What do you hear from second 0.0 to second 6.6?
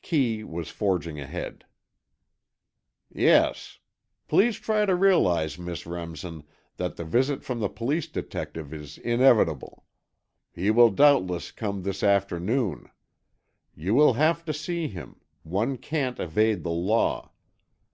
Kee was forging ahead. "Yes. Please try to realize, Miss Remsen,